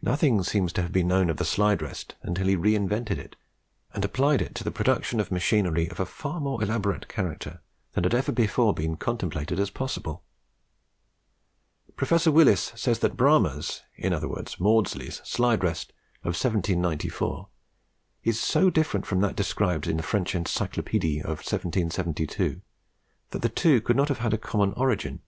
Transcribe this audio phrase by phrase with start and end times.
[0.00, 3.34] Nothing seems to have been known of the slide rest until he re invented it
[3.92, 7.60] and applied it to the production of machinery of a far more elaborate character
[7.90, 10.22] than had ever before been contemplated as possible.
[11.96, 17.48] Professor Willis says that Bramah's, in other words Maudslay's, slide rest of 1794
[18.22, 22.60] is so different from that described in the French 'Encyclopedie in 1772,
[23.30, 25.22] that the two could not have had a common origin.